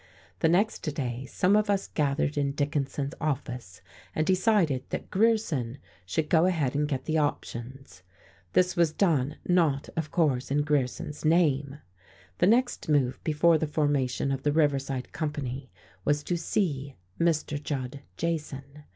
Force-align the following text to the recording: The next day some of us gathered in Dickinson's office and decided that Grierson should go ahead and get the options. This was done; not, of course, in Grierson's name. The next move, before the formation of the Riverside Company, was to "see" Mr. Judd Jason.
The 0.39 0.49
next 0.49 0.79
day 0.79 1.27
some 1.27 1.55
of 1.55 1.69
us 1.69 1.87
gathered 1.87 2.35
in 2.35 2.53
Dickinson's 2.53 3.13
office 3.21 3.81
and 4.15 4.25
decided 4.25 4.83
that 4.89 5.11
Grierson 5.11 5.77
should 6.07 6.27
go 6.27 6.47
ahead 6.47 6.73
and 6.73 6.87
get 6.87 7.05
the 7.05 7.19
options. 7.19 8.01
This 8.53 8.75
was 8.75 8.91
done; 8.91 9.37
not, 9.47 9.89
of 9.95 10.09
course, 10.09 10.49
in 10.49 10.63
Grierson's 10.63 11.23
name. 11.23 11.81
The 12.39 12.47
next 12.47 12.89
move, 12.89 13.19
before 13.23 13.59
the 13.59 13.67
formation 13.67 14.31
of 14.31 14.41
the 14.41 14.51
Riverside 14.51 15.11
Company, 15.11 15.69
was 16.03 16.23
to 16.23 16.35
"see" 16.35 16.95
Mr. 17.19 17.61
Judd 17.61 17.99
Jason. 18.17 18.63